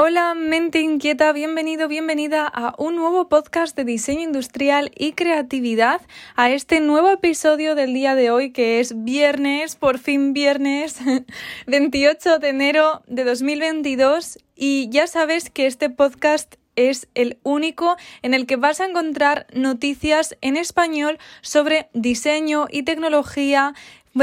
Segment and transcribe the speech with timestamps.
[0.00, 6.00] Hola, mente inquieta, bienvenido, bienvenida a un nuevo podcast de diseño industrial y creatividad,
[6.36, 11.00] a este nuevo episodio del día de hoy que es viernes, por fin viernes,
[11.66, 18.34] 28 de enero de 2022 y ya sabes que este podcast es el único en
[18.34, 23.74] el que vas a encontrar noticias en español sobre diseño y tecnología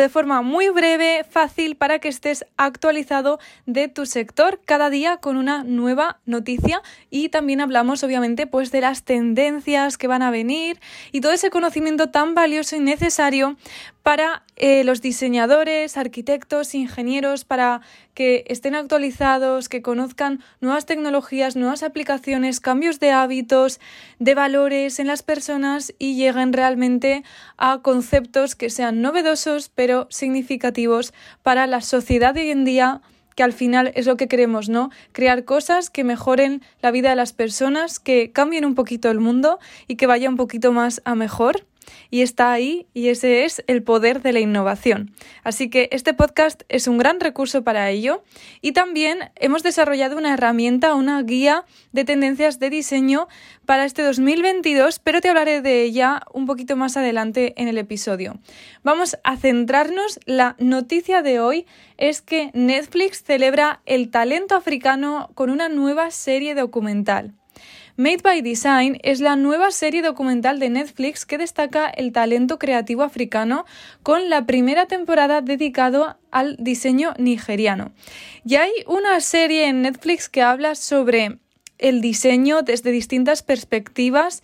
[0.00, 5.36] de forma muy breve, fácil, para que estés actualizado de tu sector cada día con
[5.36, 6.82] una nueva noticia.
[7.10, 10.80] Y también hablamos obviamente pues de las tendencias que van a venir
[11.12, 13.56] y todo ese conocimiento tan valioso y necesario
[14.04, 17.80] para eh, los diseñadores, arquitectos, ingenieros, para
[18.12, 23.80] que estén actualizados, que conozcan nuevas tecnologías, nuevas aplicaciones, cambios de hábitos,
[24.18, 27.24] de valores en las personas y lleguen realmente
[27.56, 33.00] a conceptos que sean novedosos pero significativos para la sociedad de hoy en día
[33.34, 34.90] que al final es lo que queremos, ¿no?
[35.12, 39.58] Crear cosas que mejoren la vida de las personas, que cambien un poquito el mundo
[39.88, 41.66] y que vaya un poquito más a mejor
[42.10, 45.14] y está ahí y ese es el poder de la innovación.
[45.42, 48.24] Así que este podcast es un gran recurso para ello
[48.60, 53.28] y también hemos desarrollado una herramienta, una guía de tendencias de diseño
[53.66, 58.38] para este 2022, pero te hablaré de ella un poquito más adelante en el episodio.
[58.82, 65.50] Vamos a centrarnos, la noticia de hoy es que Netflix celebra el talento africano con
[65.50, 67.32] una nueva serie documental.
[67.96, 73.04] Made by Design es la nueva serie documental de Netflix que destaca el talento creativo
[73.04, 73.66] africano
[74.02, 77.92] con la primera temporada dedicado al diseño nigeriano.
[78.44, 81.38] Y hay una serie en Netflix que habla sobre
[81.78, 84.42] el diseño desde distintas perspectivas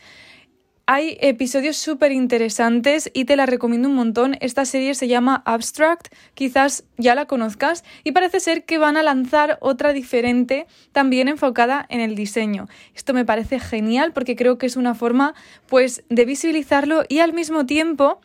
[0.92, 4.36] hay episodios súper interesantes y te la recomiendo un montón.
[4.41, 9.05] Esta serie se llama Abstract, quizás ya la conozcas, y parece ser que van a
[9.05, 12.66] lanzar otra diferente, también enfocada en el diseño.
[12.92, 15.34] Esto me parece genial porque creo que es una forma
[15.68, 18.20] pues de visibilizarlo y al mismo tiempo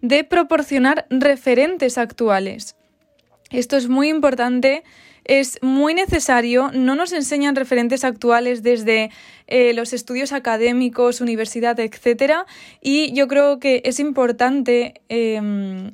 [0.00, 2.76] de proporcionar referentes actuales.
[3.50, 4.84] Esto es muy importante
[5.26, 9.10] es muy necesario, no nos enseñan referentes actuales desde
[9.46, 12.46] eh, los estudios académicos, universidad, etcétera,
[12.80, 15.90] y yo creo que es importante em,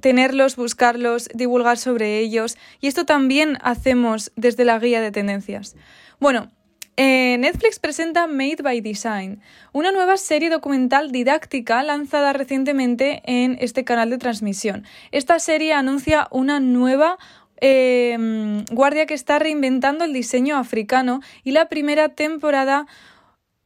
[0.00, 5.74] tenerlos, buscarlos, divulgar sobre ellos, y esto también hacemos desde la guía de tendencias.
[6.18, 6.50] Bueno,
[6.96, 9.40] eh, Netflix presenta Made by Design,
[9.72, 14.84] una nueva serie documental didáctica lanzada recientemente en este canal de transmisión.
[15.10, 17.16] Esta serie anuncia una nueva
[17.60, 22.86] Em, guardia que está reinventando el diseño africano y la primera temporada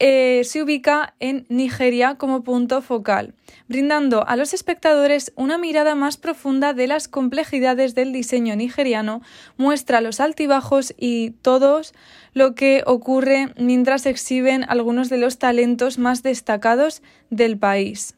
[0.01, 3.35] eh, se ubica en Nigeria como punto focal,
[3.69, 9.23] brindando a los espectadores una mirada más profunda de las complejidades del diseño nigeriano,
[9.57, 11.95] muestra los altibajos y todos
[12.33, 17.01] lo que ocurre mientras exhiben algunos de los talentos más destacados
[17.31, 18.17] del país.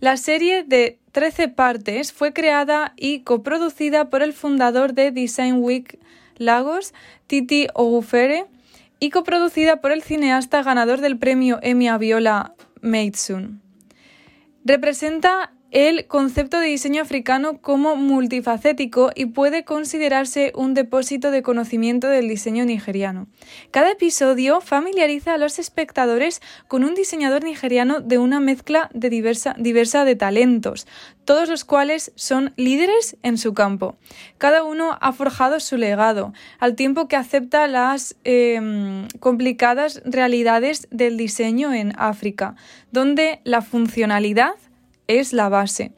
[0.00, 5.98] La serie de 13 partes fue creada y coproducida por el fundador de Design Week
[6.36, 6.94] Lagos,
[7.26, 8.46] Titi Ogufere,
[9.00, 13.60] y coproducida por el cineasta ganador del premio Emmy Viola Maidsun.
[14.64, 22.08] Representa el concepto de diseño africano como multifacético y puede considerarse un depósito de conocimiento
[22.08, 23.26] del diseño nigeriano.
[23.70, 30.04] Cada episodio familiariza a los espectadores con un diseñador nigeriano de una mezcla de diversa,
[30.04, 30.86] de talentos,
[31.26, 33.98] todos los cuales son líderes en su campo.
[34.38, 41.18] Cada uno ha forjado su legado, al tiempo que acepta las em, complicadas realidades del
[41.18, 42.56] diseño en África,
[42.90, 44.54] donde la funcionalidad
[45.08, 45.90] es la base.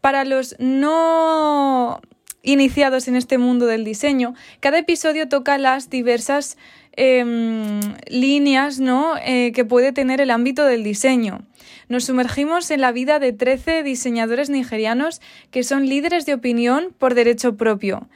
[0.00, 2.00] Para los no
[2.42, 6.56] iniciados en este mundo del diseño, cada episodio toca las diversas
[6.92, 9.16] em, líneas ¿no?
[9.24, 11.40] Eh, que puede tener el ámbito del diseño.
[11.88, 17.14] Nos sumergimos en la vida de 13 diseñadores nigerianos que son líderes de opinión por
[17.14, 18.08] derecho propio.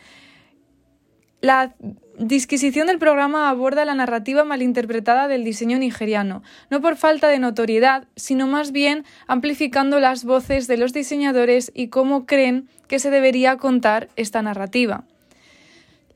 [1.42, 1.74] La
[2.20, 8.06] disquisición del programa aborda la narrativa malinterpretada del diseño nigeriano, no por falta de notoriedad,
[8.14, 13.56] sino más bien amplificando las voces de los diseñadores y cómo creen que se debería
[13.56, 15.02] contar esta narrativa.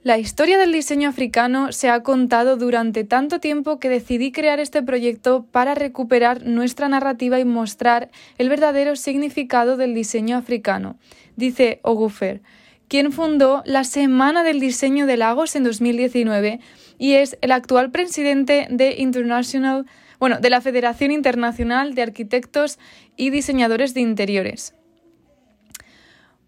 [0.04, 4.80] La historia del diseño africano se ha contado durante tanto tiempo que decidí crear este
[4.80, 10.94] proyecto para recuperar nuestra narrativa y mostrar el verdadero significado del diseño africano,
[11.34, 12.42] dice Ogufer
[12.88, 16.60] quien fundó la Semana del Diseño de Lagos en 2019
[16.98, 19.86] y es el actual presidente de International,
[20.18, 22.78] bueno, de la Federación Internacional de Arquitectos
[23.16, 24.74] y Diseñadores de Interiores.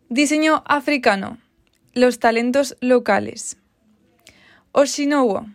[0.08, 1.38] Diseño africano.
[1.92, 3.58] Los talentos locales.
[4.72, 5.46] Oshinowo.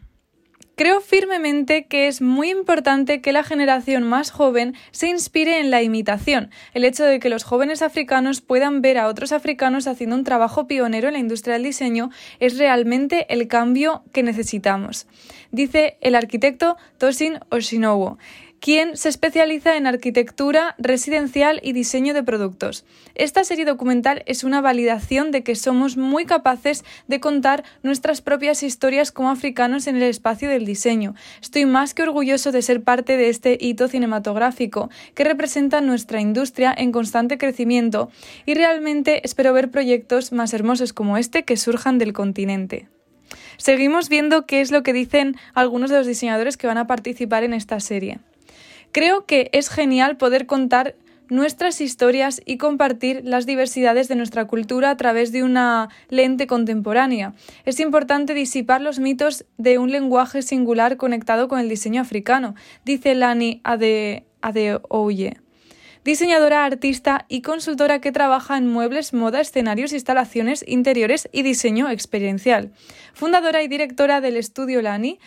[0.75, 5.83] Creo firmemente que es muy importante que la generación más joven se inspire en la
[5.83, 10.23] imitación, el hecho de que los jóvenes africanos puedan ver a otros africanos haciendo un
[10.23, 12.09] trabajo pionero en la industria del diseño
[12.39, 15.05] es realmente el cambio que necesitamos,
[15.51, 18.17] dice el arquitecto Tosin Oshinowo
[18.63, 22.85] quien se especializa en arquitectura residencial y diseño de productos.
[23.13, 28.63] Esta serie documental es una validación de que somos muy capaces de contar nuestras propias
[28.63, 31.13] historias como africanos en el espacio del diseño.
[31.41, 36.73] Estoy más que orgulloso de ser parte de este hito cinematográfico que representa nuestra industria
[36.77, 38.11] en constante crecimiento
[38.45, 42.87] y realmente espero ver proyectos más hermosos como este que surjan del continente.
[43.57, 47.43] Seguimos viendo qué es lo que dicen algunos de los diseñadores que van a participar
[47.43, 48.21] en esta serie.
[48.93, 50.95] Creo que es genial poder contar
[51.27, 57.33] nuestras historias y compartir las diversidades de nuestra cultura a través de una lente contemporánea.
[57.65, 62.53] Es importante disipar los mitos de un lenguaje singular conectado con el diseño africano,
[62.85, 65.37] dice Lani Adeoye.
[66.03, 72.73] Diseñadora, artista y consultora que trabaja en muebles, moda, escenarios, instalaciones interiores y diseño experiencial.
[73.13, 75.17] Fundadora y directora del estudio Lani,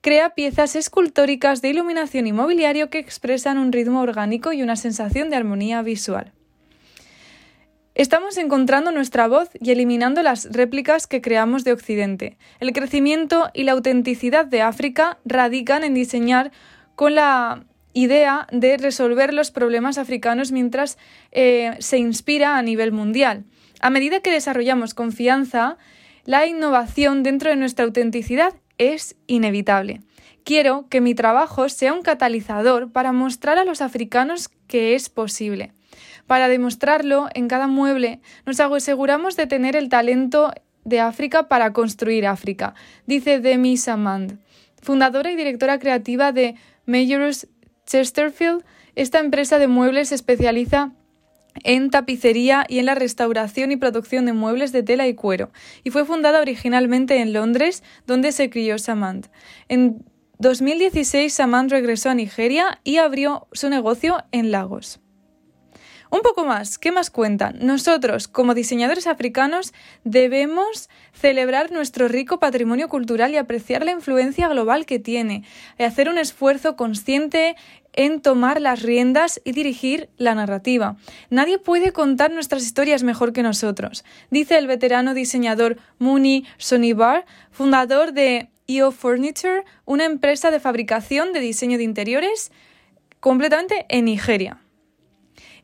[0.00, 5.30] crea piezas escultóricas de iluminación y mobiliario que expresan un ritmo orgánico y una sensación
[5.30, 6.32] de armonía visual.
[7.94, 12.38] Estamos encontrando nuestra voz y eliminando las réplicas que creamos de Occidente.
[12.60, 16.50] El crecimiento y la autenticidad de África radican en diseñar
[16.94, 20.96] con la idea de resolver los problemas africanos mientras
[21.32, 23.44] eh, se inspira a nivel mundial.
[23.80, 25.76] A medida que desarrollamos confianza,
[26.24, 30.00] la innovación dentro de nuestra autenticidad es inevitable.
[30.42, 35.72] Quiero que mi trabajo sea un catalizador para mostrar a los africanos que es posible.
[36.26, 40.50] Para demostrarlo, en cada mueble nos aseguramos de tener el talento
[40.84, 42.74] de África para construir África,
[43.06, 44.38] dice Demi Samand,
[44.80, 46.54] fundadora y directora creativa de
[46.86, 47.48] Majors
[47.86, 48.64] Chesterfield.
[48.94, 50.92] Esta empresa de muebles se especializa
[51.64, 55.50] en tapicería y en la restauración y producción de muebles de tela y cuero,
[55.84, 59.26] y fue fundada originalmente en Londres, donde se crió Samant.
[59.68, 60.04] En
[60.38, 65.00] 2016 Samant regresó a Nigeria y abrió su negocio en Lagos.
[66.10, 67.58] Un poco más, ¿qué más cuentan?
[67.60, 69.72] Nosotros, como diseñadores africanos,
[70.02, 75.44] debemos celebrar nuestro rico patrimonio cultural y apreciar la influencia global que tiene,
[75.78, 77.54] y hacer un esfuerzo consciente
[77.92, 80.96] en tomar las riendas y dirigir la narrativa.
[81.30, 88.12] Nadie puede contar nuestras historias mejor que nosotros, dice el veterano diseñador Muni Sonibar, fundador
[88.12, 92.50] de EO Furniture, una empresa de fabricación de diseño de interiores
[93.20, 94.59] completamente en Nigeria.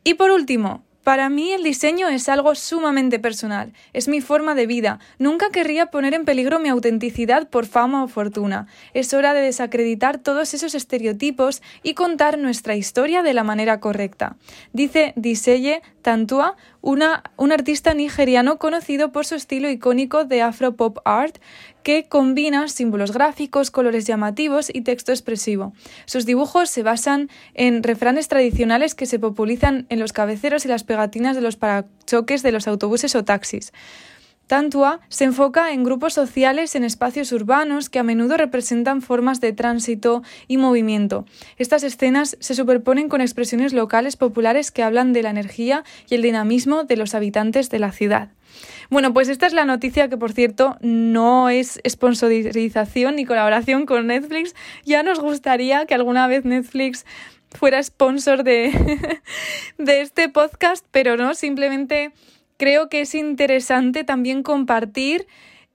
[0.07, 4.69] Y por último, para mí el diseño es algo sumamente personal, es mi forma de
[4.69, 5.01] vida.
[5.19, 8.69] Nunca querría poner en peligro mi autenticidad por fama o fortuna.
[8.95, 14.37] Es hora de desacreditar todos esos estereotipos y contar nuestra historia de la manera correcta.
[14.73, 16.57] Dice Diseye Tantua,
[16.87, 21.39] una, un artista nigeriano conocido por su estilo icónico de afro pop art
[21.83, 25.73] que combina símbolos gráficos, colores llamativos y texto expresivo.
[26.05, 30.85] Sus dibujos se basan en refranes tradicionales que se popularizan en los cabeceros y las
[30.85, 33.73] pegatinas de los parachoques de los autobuses o taxis.
[34.47, 39.53] Tantua se enfoca en grupos sociales en espacios urbanos que a menudo representan formas de
[39.53, 41.25] tránsito y movimiento.
[41.59, 46.23] Estas escenas se superponen con expresiones locales populares que hablan de la energía y el
[46.23, 48.31] dinamismo de los habitantes de la ciudad.
[48.89, 54.07] Bueno, pues esta es la noticia que, por cierto, no es sponsorización ni colaboración con
[54.07, 54.55] Netflix.
[54.85, 57.05] Ya nos gustaría que alguna vez Netflix
[57.51, 59.21] fuera sponsor de,
[59.79, 62.13] de este podcast, pero no, simplemente
[62.57, 65.27] creo que es interesante también compartir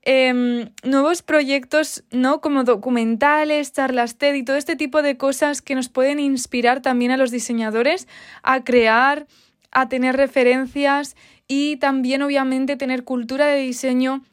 [0.04, 2.42] em, nuevos proyectos, ¿no?
[2.42, 7.12] Como documentales, charlas TED y todo este tipo de cosas que nos pueden inspirar también
[7.12, 8.08] a los diseñadores
[8.44, 9.28] a crear,
[9.72, 11.16] a tener referencias
[11.48, 14.24] y también obviamente tener cultura de diseño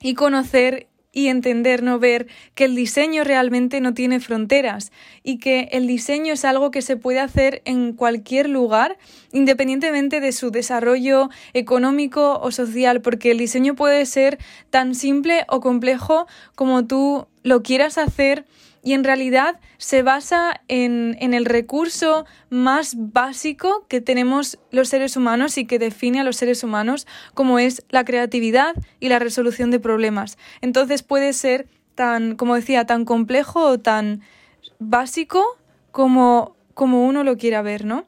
[0.00, 5.68] y conocer y entender, no ver que el diseño realmente no tiene fronteras y que
[5.72, 8.98] el diseño es algo que se puede hacer en cualquier lugar,
[9.32, 14.38] independientemente de su desarrollo económico o social, porque el diseño puede ser
[14.70, 18.44] tan simple o complejo como tú lo quieras hacer
[18.82, 25.16] y en realidad se basa en, en, el recurso más básico que tenemos los seres
[25.16, 29.70] humanos y que define a los seres humanos como es la creatividad y la resolución
[29.70, 30.38] de problemas.
[30.62, 34.22] Entonces puede ser tan, como decía, tan complejo o tan
[34.78, 35.44] básico
[35.90, 38.06] como, como uno lo quiera ver, ¿no?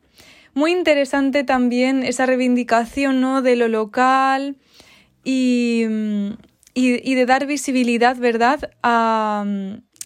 [0.54, 3.40] Muy interesante también esa reivindicación ¿no?
[3.40, 4.56] de lo local
[5.24, 5.84] y,
[6.74, 9.44] y, y de dar visibilidad, ¿verdad?, a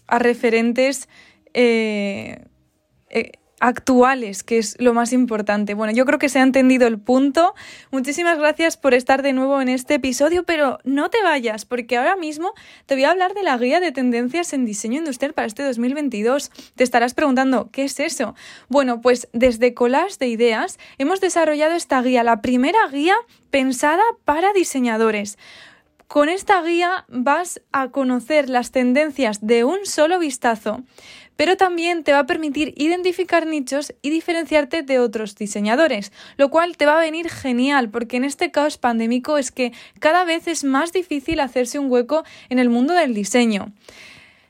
[0.07, 1.07] a referentes
[1.53, 2.45] eh,
[3.09, 5.73] eh, actuales, que es lo más importante.
[5.73, 7.55] Bueno, yo creo que se ha entendido el punto.
[7.91, 12.15] Muchísimas gracias por estar de nuevo en este episodio, pero no te vayas, porque ahora
[12.15, 12.53] mismo
[12.85, 16.51] te voy a hablar de la guía de tendencias en diseño industrial para este 2022.
[16.75, 18.35] Te estarás preguntando, ¿qué es eso?
[18.69, 23.15] Bueno, pues desde Collage de Ideas hemos desarrollado esta guía, la primera guía
[23.49, 25.37] pensada para diseñadores.
[26.07, 30.83] Con esta guía vas a conocer las tendencias de un solo vistazo
[31.37, 36.75] pero también te va a permitir identificar nichos y diferenciarte de otros diseñadores, lo cual
[36.75, 40.65] te va a venir genial porque en este caos pandémico es que cada vez es
[40.65, 43.71] más difícil hacerse un hueco en el mundo del diseño.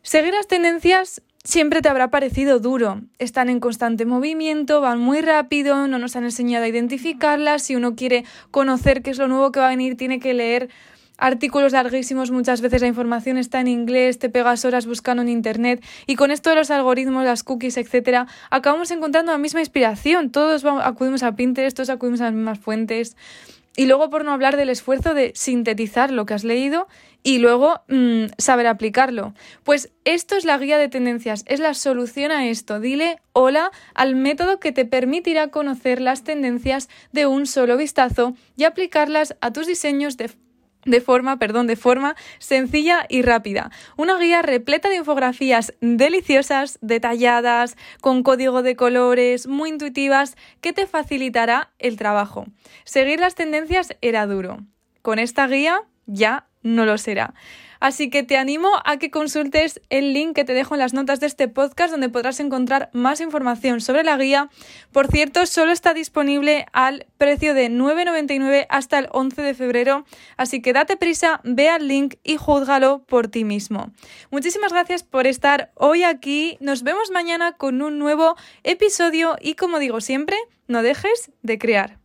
[0.01, 3.01] Seguir las tendencias siempre te habrá parecido duro.
[3.19, 7.63] Están en constante movimiento, van muy rápido, no nos han enseñado a identificarlas.
[7.63, 10.69] Si uno quiere conocer qué es lo nuevo que va a venir, tiene que leer
[11.17, 15.83] artículos larguísimos, muchas veces la información está en inglés, te pegas horas buscando en internet
[16.05, 20.31] y con esto de los algoritmos, las cookies, etcétera, acabamos encontrando la misma inspiración.
[20.31, 23.15] Todos acudimos a Pinterest, todos acudimos a las mismas fuentes.
[23.79, 26.87] Y luego, por no hablar del esfuerzo de sintetizar lo que has leído
[27.21, 29.35] y luego mm, saber aplicarlo.
[29.63, 32.79] Pues esto es la guía de tendencias, es la solución a esto.
[32.79, 38.63] Dile hola al método que te permitirá conocer las tendencias de un solo vistazo y
[38.63, 40.31] aplicarlas a tus diseños de
[40.87, 43.69] de forma, perdón, de forma sencilla y rápida.
[43.97, 50.87] Una guía repleta de infografías deliciosas, detalladas, con código de colores, muy intuitivas, que te
[50.87, 52.45] facilitará el trabajo.
[52.85, 54.65] Seguir las tendencias era duro.
[55.01, 57.33] Con esta guía ya no lo será.
[57.79, 61.19] Así que te animo a que consultes el link que te dejo en las notas
[61.19, 64.49] de este podcast donde podrás encontrar más información sobre la guía.
[64.91, 70.05] Por cierto, solo está disponible al precio de 9,99 hasta el 11 de febrero,
[70.37, 73.91] así que date prisa, ve al link y júzgalo por ti mismo.
[74.31, 76.57] Muchísimas gracias por estar hoy aquí.
[76.59, 81.97] Nos vemos mañana con un nuevo episodio y como digo siempre, no dejes de crear.